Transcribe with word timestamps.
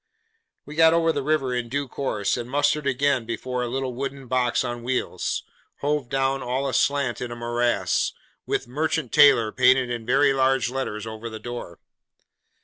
We 0.65 0.73
got 0.73 0.95
over 0.95 1.11
the 1.11 1.21
river 1.21 1.53
in 1.53 1.69
due 1.69 1.87
course, 1.87 2.35
and 2.35 2.49
mustered 2.49 2.87
again 2.87 3.23
before 3.23 3.61
a 3.61 3.67
little 3.67 3.93
wooden 3.93 4.25
box 4.25 4.63
on 4.63 4.81
wheels, 4.81 5.43
hove 5.81 6.09
down 6.09 6.41
all 6.41 6.67
aslant 6.67 7.21
in 7.21 7.29
a 7.31 7.35
morass, 7.35 8.11
with 8.47 8.67
'MERCHANT 8.67 9.11
TAILOR' 9.11 9.51
painted 9.51 9.91
in 9.91 10.03
very 10.07 10.33
large 10.33 10.71
letters 10.71 11.05
over 11.05 11.29
the 11.29 11.37
door. 11.37 11.77